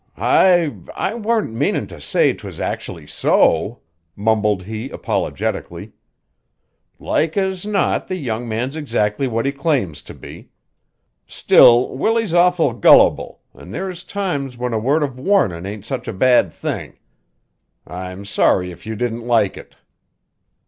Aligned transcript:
"I 0.17 0.73
I 0.95 1.13
warn't 1.13 1.53
meanin' 1.53 1.85
to 1.85 2.01
say 2.01 2.33
'twas 2.33 2.59
actually 2.59 3.05
so," 3.05 3.81
mumbled 4.15 4.63
he 4.63 4.89
apologetically. 4.89 5.91
"Like 6.97 7.37
as 7.37 7.67
not 7.67 8.07
the 8.07 8.15
young 8.15 8.49
man's 8.49 8.75
'xactly 8.75 9.27
what 9.27 9.45
he 9.45 9.51
claims 9.51 10.01
to 10.01 10.15
be. 10.15 10.49
Still, 11.27 11.95
Willie's 11.95 12.33
awful 12.33 12.73
gullible, 12.73 13.41
an' 13.53 13.69
there's 13.69 14.03
times 14.03 14.57
when 14.57 14.73
a 14.73 14.79
word 14.79 15.03
of 15.03 15.19
warnin' 15.19 15.67
ain't 15.67 15.85
such 15.85 16.07
a 16.07 16.13
bad 16.13 16.51
thing. 16.51 16.97
I'm 17.85 18.25
sorry 18.25 18.71
if 18.71 18.87
you 18.87 18.95
didn't 18.95 19.27
like 19.27 19.55
it." 19.55 19.75